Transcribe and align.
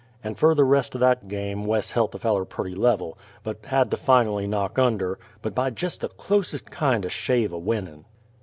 And 0.23 0.35
fer 0.35 0.55
the 0.55 0.63
rest 0.63 0.95
o' 0.95 0.97
that 0.97 1.27
game 1.27 1.63
Wes 1.67 1.91
helt 1.91 2.11
the 2.11 2.17
feller 2.17 2.43
purty 2.43 2.73
level, 2.73 3.19
but 3.43 3.63
had 3.67 3.91
to 3.91 3.97
finally 3.97 4.47
knock 4.47 4.79
under 4.79 5.19
but 5.43 5.53
by 5.53 5.69
jest 5.69 6.01
the 6.01 6.07
clos'test 6.07 6.71
kind 6.71 7.05
o' 7.05 7.09
shave 7.09 7.53
o' 7.53 7.59
winnin'. 7.59 8.05